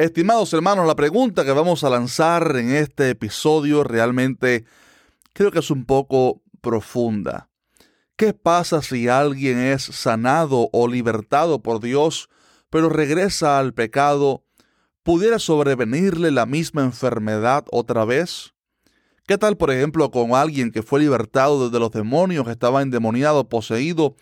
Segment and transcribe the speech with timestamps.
[0.00, 4.64] Estimados hermanos, la pregunta que vamos a lanzar en este episodio realmente
[5.34, 7.50] creo que es un poco profunda.
[8.16, 12.30] ¿Qué pasa si alguien es sanado o libertado por Dios,
[12.70, 14.42] pero regresa al pecado?
[15.02, 18.54] ¿Pudiera sobrevenirle la misma enfermedad otra vez?
[19.26, 24.16] ¿Qué tal, por ejemplo, con alguien que fue libertado de los demonios, estaba endemoniado, poseído,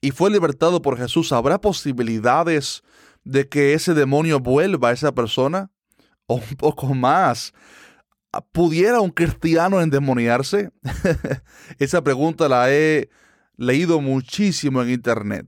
[0.00, 1.32] y fue libertado por Jesús?
[1.32, 2.82] ¿Habrá posibilidades
[3.28, 5.70] de que ese demonio vuelva a esa persona?
[6.26, 7.52] ¿O un poco más?
[8.52, 10.70] ¿Pudiera un cristiano endemoniarse?
[11.78, 13.10] esa pregunta la he
[13.56, 15.46] leído muchísimo en internet.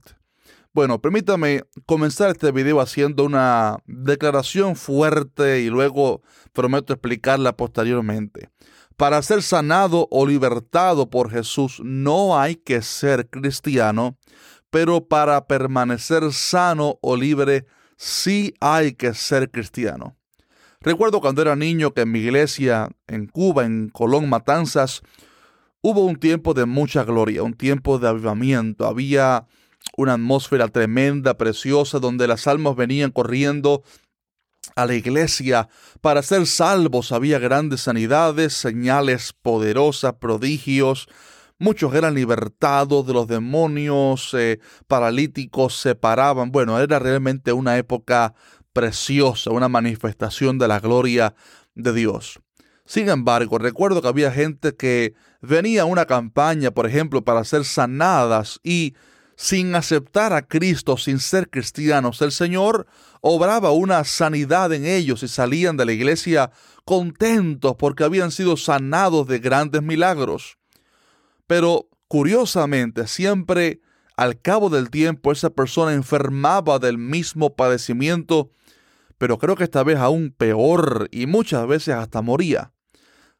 [0.73, 6.21] Bueno, permítame comenzar este video haciendo una declaración fuerte y luego
[6.53, 8.49] prometo explicarla posteriormente.
[8.95, 14.17] Para ser sanado o libertado por Jesús no hay que ser cristiano,
[14.71, 17.65] pero para permanecer sano o libre
[17.97, 20.15] sí hay que ser cristiano.
[20.79, 25.03] Recuerdo cuando era niño que en mi iglesia, en Cuba, en Colón Matanzas,
[25.81, 28.87] hubo un tiempo de mucha gloria, un tiempo de avivamiento.
[28.87, 29.45] Había
[29.95, 33.83] una atmósfera tremenda, preciosa, donde las almas venían corriendo
[34.75, 35.69] a la iglesia
[36.01, 37.11] para ser salvos.
[37.11, 41.07] Había grandes sanidades, señales poderosas, prodigios,
[41.61, 46.51] Muchos eran libertados de los demonios, eh, paralíticos se paraban.
[46.51, 48.33] Bueno, era realmente una época
[48.73, 51.35] preciosa, una manifestación de la gloria
[51.75, 52.39] de Dios.
[52.83, 57.63] Sin embargo, recuerdo que había gente que venía a una campaña, por ejemplo, para ser
[57.63, 58.95] sanadas y
[59.35, 62.87] sin aceptar a Cristo, sin ser cristianos, el Señor
[63.21, 66.49] obraba una sanidad en ellos y salían de la iglesia
[66.85, 70.57] contentos porque habían sido sanados de grandes milagros.
[71.51, 73.81] Pero curiosamente, siempre
[74.15, 78.51] al cabo del tiempo esa persona enfermaba del mismo padecimiento,
[79.17, 82.71] pero creo que esta vez aún peor y muchas veces hasta moría.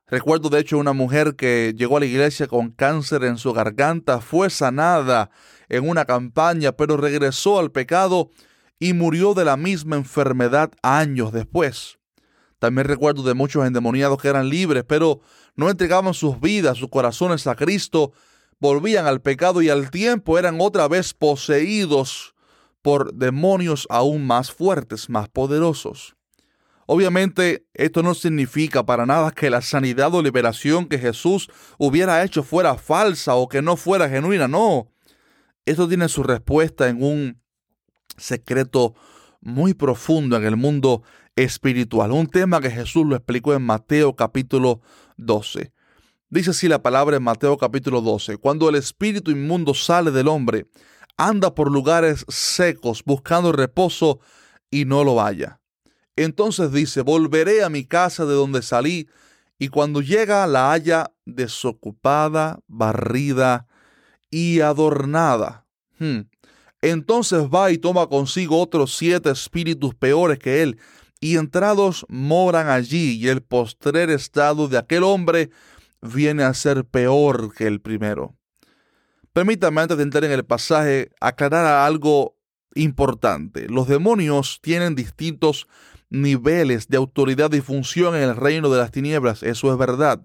[0.07, 4.19] Recuerdo de hecho una mujer que llegó a la iglesia con cáncer en su garganta,
[4.19, 5.29] fue sanada
[5.69, 8.29] en una campaña, pero regresó al pecado
[8.77, 12.00] y murió de la misma enfermedad años después.
[12.61, 15.19] También recuerdo de muchos endemoniados que eran libres, pero
[15.55, 18.11] no entregaban sus vidas, sus corazones a Cristo,
[18.59, 22.35] volvían al pecado y al tiempo eran otra vez poseídos
[22.83, 26.16] por demonios aún más fuertes, más poderosos.
[26.85, 32.44] Obviamente, esto no significa para nada que la sanidad o liberación que Jesús hubiera hecho
[32.44, 34.88] fuera falsa o que no fuera genuina, no.
[35.66, 37.41] Esto tiene su respuesta en un
[38.17, 38.94] secreto
[39.41, 41.01] muy profundo en el mundo
[41.36, 44.81] espiritual, un tema que Jesús lo explicó en Mateo capítulo
[45.18, 45.72] 12.
[46.30, 50.68] Dice así la palabra en Mateo capítulo 12, cuando el espíritu inmundo sale del hombre,
[51.18, 54.19] anda por lugares secos buscando reposo
[54.69, 55.59] y no lo halla.
[56.16, 59.08] Entonces dice, volveré a mi casa de donde salí,
[59.58, 63.68] y cuando llega la haya desocupada, barrida
[64.31, 65.68] y adornada.
[66.00, 66.22] Hmm.
[66.81, 70.80] Entonces va y toma consigo otros siete espíritus peores que él,
[71.21, 75.51] y entrados moran allí, y el postrer estado de aquel hombre
[76.01, 78.35] viene a ser peor que el primero.
[79.31, 82.35] Permítame antes de entrar en el pasaje aclarar algo
[82.73, 83.69] importante.
[83.69, 85.67] Los demonios tienen distintos
[86.09, 90.21] niveles de autoridad y función en el reino de las tinieblas, eso es verdad.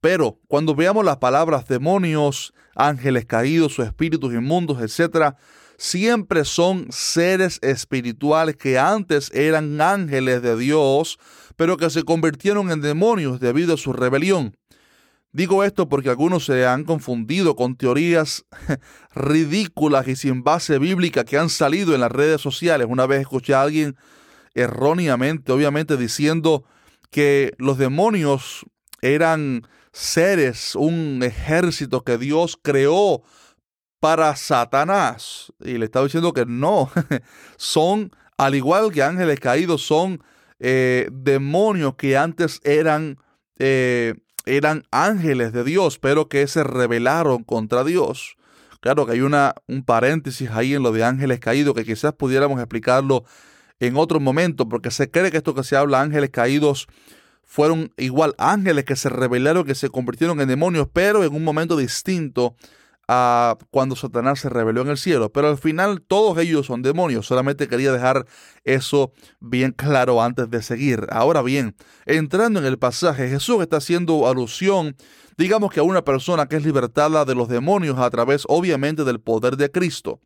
[0.00, 5.34] Pero cuando veamos las palabras demonios, ángeles caídos o espíritus inmundos, etc.,
[5.78, 11.18] siempre son seres espirituales que antes eran ángeles de Dios,
[11.56, 14.56] pero que se convirtieron en demonios debido a su rebelión.
[15.32, 18.44] Digo esto porque algunos se han confundido con teorías
[19.14, 22.88] ridículas y sin base bíblica que han salido en las redes sociales.
[22.90, 23.96] Una vez escuché a alguien
[24.54, 26.64] erróneamente, obviamente, diciendo
[27.10, 28.66] que los demonios
[29.00, 29.62] eran
[29.92, 33.22] seres, un ejército que Dios creó
[34.00, 35.52] para Satanás.
[35.60, 36.90] Y le estaba diciendo que no,
[37.56, 40.22] son, al igual que ángeles caídos, son
[40.60, 43.18] eh, demonios que antes eran,
[43.58, 44.14] eh,
[44.46, 48.36] eran ángeles de Dios, pero que se rebelaron contra Dios.
[48.80, 52.60] Claro que hay una, un paréntesis ahí en lo de ángeles caídos que quizás pudiéramos
[52.60, 53.24] explicarlo
[53.80, 56.86] en otro momento, porque se cree que esto que se habla ángeles caídos
[57.44, 61.76] fueron igual ángeles que se rebelaron, que se convirtieron en demonios, pero en un momento
[61.76, 62.54] distinto
[63.70, 65.32] cuando Satanás se rebeló en el cielo.
[65.32, 67.26] Pero al final todos ellos son demonios.
[67.26, 68.26] Solamente quería dejar
[68.64, 71.06] eso bien claro antes de seguir.
[71.10, 71.74] Ahora bien,
[72.04, 74.94] entrando en el pasaje, Jesús está haciendo alusión,
[75.38, 79.20] digamos que a una persona que es libertada de los demonios a través obviamente del
[79.20, 80.20] poder de Cristo.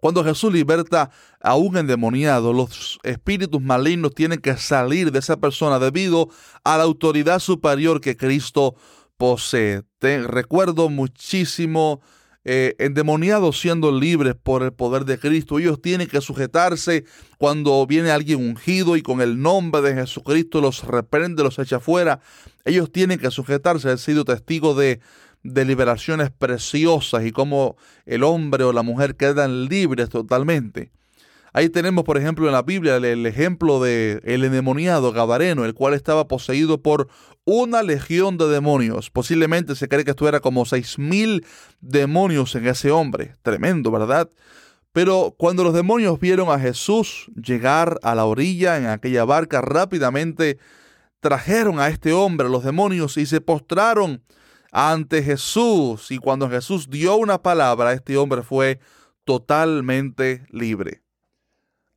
[0.00, 1.10] Cuando Jesús liberta
[1.42, 6.30] a un endemoniado, los espíritus malignos tienen que salir de esa persona debido
[6.64, 8.76] a la autoridad superior que Cristo
[9.20, 9.82] posee.
[10.00, 12.00] recuerdo muchísimo
[12.42, 15.58] eh, endemoniados siendo libres por el poder de Cristo.
[15.58, 17.04] Ellos tienen que sujetarse
[17.36, 22.20] cuando viene alguien ungido y con el nombre de Jesucristo los reprende, los echa fuera.
[22.64, 23.92] Ellos tienen que sujetarse.
[23.92, 25.00] He sido testigo de,
[25.42, 27.76] de liberaciones preciosas y cómo
[28.06, 30.92] el hombre o la mujer quedan libres totalmente.
[31.52, 35.94] Ahí tenemos, por ejemplo, en la Biblia el, ejemplo de el endemoniado Gadareno, el cual
[35.94, 37.08] estaba poseído por
[37.44, 39.10] una legión de demonios.
[39.10, 41.44] Posiblemente se cree que esto era como seis mil
[41.80, 43.36] demonios en ese hombre.
[43.42, 44.30] Tremendo, ¿verdad?
[44.92, 50.58] Pero cuando los demonios vieron a Jesús llegar a la orilla en aquella barca, rápidamente
[51.20, 54.22] trajeron a este hombre, los demonios, y se postraron
[54.72, 56.10] ante Jesús.
[56.10, 58.80] Y cuando Jesús dio una palabra, este hombre fue
[59.24, 61.02] totalmente libre.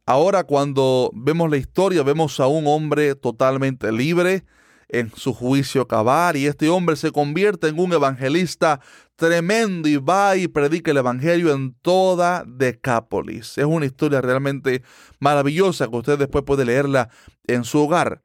[0.05, 4.43] Ahora cuando vemos la historia, vemos a un hombre totalmente libre
[4.89, 8.81] en su juicio cabal y este hombre se convierte en un evangelista
[9.15, 13.57] tremendo y va y predica el evangelio en toda Decápolis.
[13.57, 14.83] Es una historia realmente
[15.19, 17.09] maravillosa que usted después puede leerla
[17.47, 18.21] en su hogar.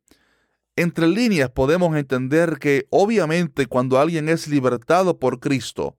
[0.75, 5.97] Entre líneas podemos entender que obviamente cuando alguien es libertado por Cristo,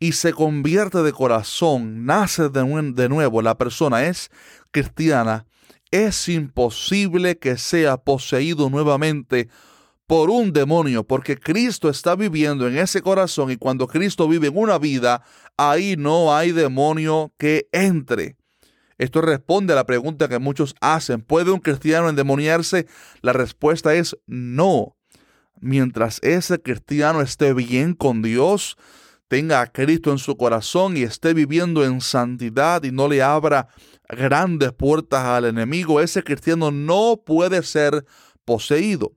[0.00, 4.30] y se convierte de corazón, nace de, de nuevo, la persona es
[4.70, 5.46] cristiana,
[5.90, 9.48] es imposible que sea poseído nuevamente
[10.06, 14.56] por un demonio, porque Cristo está viviendo en ese corazón y cuando Cristo vive en
[14.56, 15.22] una vida,
[15.56, 18.36] ahí no hay demonio que entre.
[18.96, 21.20] Esto responde a la pregunta que muchos hacen.
[21.20, 22.86] ¿Puede un cristiano endemoniarse?
[23.20, 24.96] La respuesta es no.
[25.60, 28.76] Mientras ese cristiano esté bien con Dios,
[29.28, 33.68] tenga a Cristo en su corazón y esté viviendo en santidad y no le abra
[34.08, 38.04] grandes puertas al enemigo, ese cristiano no puede ser
[38.44, 39.12] poseído.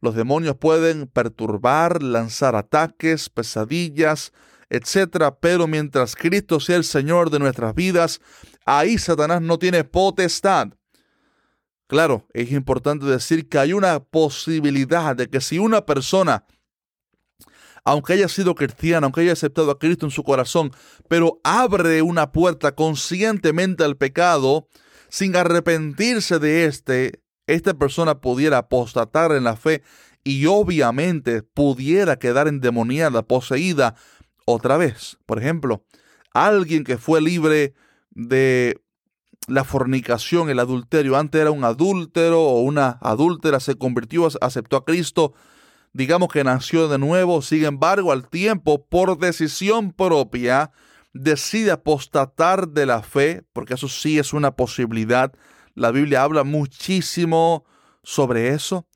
[0.00, 4.32] Los demonios pueden perturbar, lanzar ataques, pesadillas,
[4.68, 5.32] etc.
[5.40, 8.20] Pero mientras Cristo sea el Señor de nuestras vidas,
[8.66, 10.70] ahí Satanás no tiene potestad.
[11.86, 16.46] Claro, es importante decir que hay una posibilidad de que si una persona
[17.84, 20.72] aunque haya sido cristiano, aunque haya aceptado a Cristo en su corazón,
[21.08, 24.68] pero abre una puerta conscientemente al pecado,
[25.08, 29.82] sin arrepentirse de este, esta persona pudiera apostatar en la fe
[30.24, 33.96] y obviamente pudiera quedar endemoniada, poseída
[34.46, 35.18] otra vez.
[35.26, 35.84] Por ejemplo,
[36.32, 37.74] alguien que fue libre
[38.10, 38.80] de
[39.48, 44.84] la fornicación, el adulterio, antes era un adúltero o una adúltera, se convirtió, aceptó a
[44.84, 45.34] Cristo,
[45.92, 50.70] digamos que nació de nuevo, sin embargo, al tiempo, por decisión propia,
[51.12, 55.32] decide apostatar de la fe, porque eso sí es una posibilidad.
[55.74, 57.64] La Biblia habla muchísimo
[58.02, 58.86] sobre eso.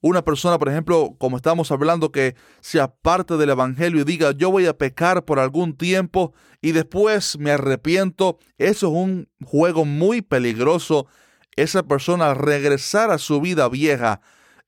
[0.00, 4.50] Una persona, por ejemplo, como estamos hablando, que se aparte del Evangelio y diga, yo
[4.50, 10.22] voy a pecar por algún tiempo y después me arrepiento, eso es un juego muy
[10.22, 11.06] peligroso.
[11.56, 14.20] Esa persona regresar a su vida vieja,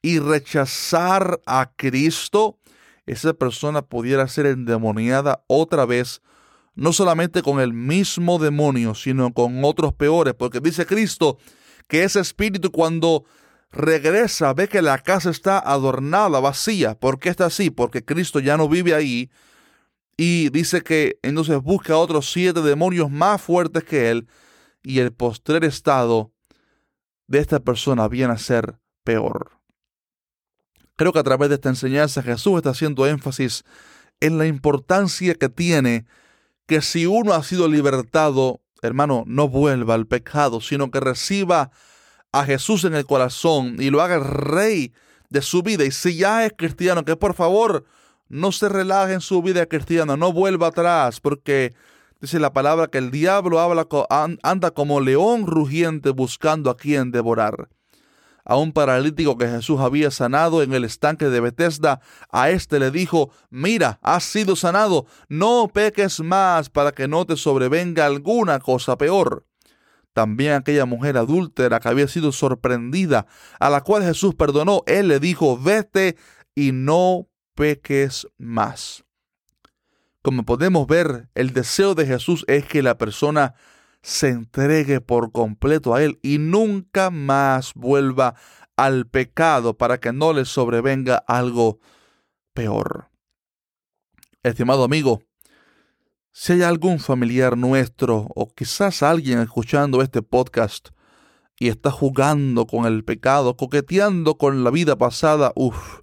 [0.03, 2.59] y rechazar a Cristo,
[3.07, 6.23] esa persona pudiera ser endemoniada otra vez,
[6.75, 11.39] no solamente con el mismo demonio, sino con otros peores, porque dice Cristo
[11.89, 13.25] que ese espíritu cuando
[13.73, 16.95] regresa ve que la casa está adornada, vacía.
[16.95, 17.71] ¿Por qué está así?
[17.71, 19.31] Porque Cristo ya no vive ahí.
[20.17, 24.29] Y dice que entonces busca otros siete demonios más fuertes que él.
[24.83, 26.33] Y el postrer estado
[27.27, 29.60] de esta persona viene a ser peor.
[31.01, 33.65] Creo que a través de esta enseñanza Jesús está haciendo énfasis
[34.21, 36.05] en la importancia que tiene
[36.67, 41.71] que si uno ha sido libertado, hermano, no vuelva al pecado, sino que reciba
[42.33, 44.93] a Jesús en el corazón y lo haga rey
[45.31, 45.87] de su vida.
[45.87, 47.87] Y si ya es cristiano, que por favor
[48.29, 51.73] no se relaje en su vida cristiana, no vuelva atrás, porque
[52.21, 53.89] dice la palabra que el diablo habla,
[54.43, 57.71] anda como león rugiente buscando a quien devorar
[58.51, 62.01] a un paralítico que Jesús había sanado en el estanque de Bethesda,
[62.33, 67.37] a éste le dijo, mira, has sido sanado, no peques más para que no te
[67.37, 69.47] sobrevenga alguna cosa peor.
[70.15, 73.29] También aquella mujer adúltera que había sido sorprendida,
[73.61, 76.17] a la cual Jesús perdonó, él le dijo, vete
[76.57, 79.05] y no peques más.
[80.23, 83.55] Como podemos ver, el deseo de Jesús es que la persona
[84.03, 88.35] se entregue por completo a Él y nunca más vuelva
[88.77, 91.81] al pecado para que no le sobrevenga algo
[92.55, 93.11] peor.
[94.43, 95.23] Estimado amigo,
[96.33, 100.91] Si hay algún familiar nuestro o quizás alguien escuchando este podcast
[101.59, 106.01] y está jugando con el pecado, coqueteando con la vida pasada, uff,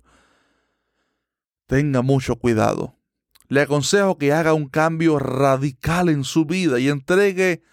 [1.66, 2.96] tenga mucho cuidado.
[3.48, 7.64] Le aconsejo que haga un cambio radical en su vida y entregue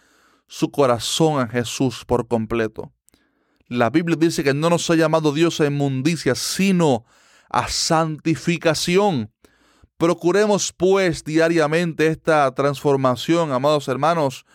[0.54, 2.92] su corazón a Jesús por completo.
[3.66, 7.04] La Biblia dice que no nos ha llamado Dios a inmundicia, sino
[7.50, 9.32] a santificación.
[9.96, 14.46] Procuremos pues diariamente esta transformación, amados hermanos,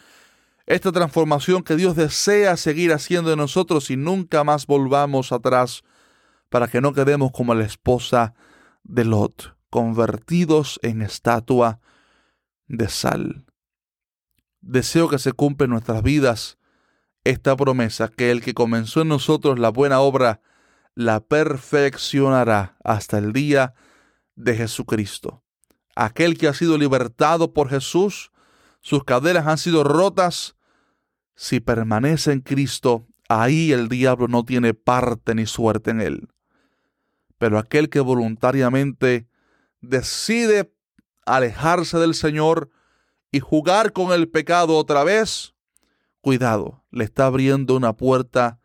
[0.65, 5.83] esta transformación que Dios desea seguir haciendo en nosotros y nunca más volvamos atrás
[6.47, 8.33] para que no quedemos como la esposa
[8.83, 11.81] de Lot, convertidos en estatua
[12.67, 13.48] de sal.
[14.61, 16.57] Deseo que se cumpla en nuestras vidas
[17.23, 20.41] esta promesa, que el que comenzó en nosotros la buena obra,
[20.95, 23.73] la perfeccionará hasta el día
[24.35, 25.43] de Jesucristo.
[25.95, 28.31] Aquel que ha sido libertado por Jesús,
[28.81, 30.55] sus caderas han sido rotas,
[31.35, 36.29] si permanece en Cristo, ahí el diablo no tiene parte ni suerte en él.
[37.37, 39.29] Pero aquel que voluntariamente
[39.79, 40.73] decide
[41.25, 42.69] alejarse del Señor
[43.31, 45.53] y jugar con el pecado otra vez,
[46.21, 48.59] cuidado, le está abriendo una puerta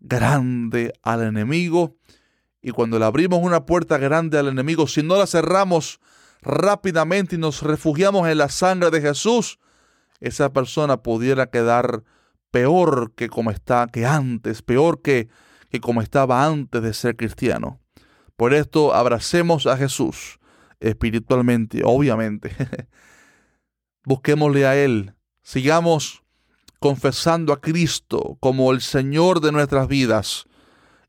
[0.00, 1.96] grande al enemigo.
[2.62, 6.00] Y cuando le abrimos una puerta grande al enemigo, si no la cerramos
[6.42, 9.58] rápidamente y nos refugiamos en la sangre de Jesús,
[10.20, 12.02] esa persona pudiera quedar
[12.50, 15.28] peor que como está que antes, peor que,
[15.70, 17.80] que como estaba antes de ser cristiano.
[18.36, 20.38] Por esto abracemos a Jesús
[20.80, 22.50] espiritualmente, obviamente.
[24.08, 25.12] Busquémosle a Él,
[25.42, 26.22] sigamos
[26.78, 30.46] confesando a Cristo como el Señor de nuestras vidas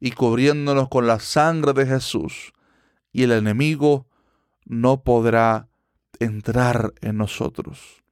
[0.01, 2.51] y cubriéndonos con la sangre de Jesús,
[3.13, 4.05] y el enemigo
[4.65, 5.69] no podrá
[6.19, 8.03] entrar en nosotros.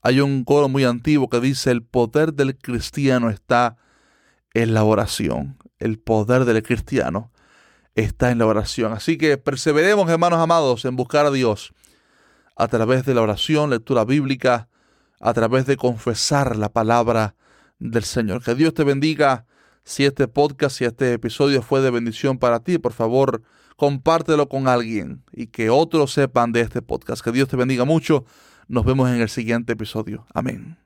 [0.00, 3.76] Hay un coro muy antiguo que dice, el poder del cristiano está
[4.54, 5.58] en la oración.
[5.78, 7.30] El poder del cristiano
[7.94, 8.94] está en la oración.
[8.94, 11.74] Así que perseveremos, hermanos amados, en buscar a Dios
[12.56, 14.68] a través de la oración, lectura bíblica,
[15.20, 17.36] a través de confesar la palabra
[17.78, 18.42] del Señor.
[18.42, 19.46] Que Dios te bendiga.
[19.84, 23.42] Si este podcast, si este episodio fue de bendición para ti, por favor,
[23.76, 27.22] compártelo con alguien y que otros sepan de este podcast.
[27.22, 28.24] Que Dios te bendiga mucho.
[28.66, 30.26] Nos vemos en el siguiente episodio.
[30.34, 30.85] Amén.